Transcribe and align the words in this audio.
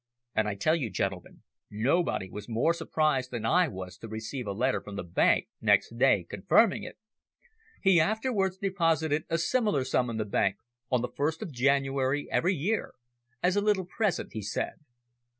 And 0.33 0.47
I 0.47 0.55
tell 0.55 0.75
you, 0.75 0.89
gentlemen, 0.89 1.43
nobody 1.69 2.31
was 2.31 2.49
more 2.49 2.73
surprised 2.73 3.29
than 3.29 3.45
I 3.45 3.67
was 3.67 3.99
to 3.99 4.07
receive 4.07 4.47
a 4.47 4.51
letter 4.51 4.81
from 4.81 4.95
the 4.95 5.03
bank 5.03 5.47
next 5.61 5.95
day, 5.95 6.25
confirming 6.27 6.81
it. 6.81 6.97
He 7.83 7.99
afterwards 7.99 8.57
deposited 8.57 9.25
a 9.29 9.37
similar 9.37 9.83
sum 9.85 10.09
in 10.09 10.17
the 10.17 10.25
bank, 10.25 10.55
on 10.89 11.03
the 11.03 11.11
first 11.15 11.43
of 11.43 11.51
January 11.51 12.27
every 12.31 12.55
year 12.55 12.95
as 13.43 13.55
a 13.55 13.61
little 13.61 13.85
present, 13.85 14.33
he 14.33 14.41
said." 14.41 14.79